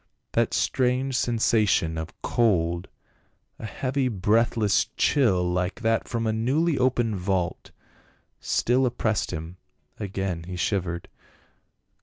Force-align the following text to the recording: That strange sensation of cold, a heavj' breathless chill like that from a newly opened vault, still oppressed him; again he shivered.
That 0.31 0.55
strange 0.55 1.15
sensation 1.15 1.95
of 1.95 2.19
cold, 2.23 2.87
a 3.59 3.67
heavj' 3.67 4.19
breathless 4.19 4.87
chill 4.97 5.43
like 5.47 5.81
that 5.81 6.07
from 6.07 6.25
a 6.25 6.33
newly 6.33 6.75
opened 6.79 7.17
vault, 7.17 7.69
still 8.39 8.87
oppressed 8.87 9.29
him; 9.29 9.57
again 9.99 10.45
he 10.45 10.55
shivered. 10.55 11.07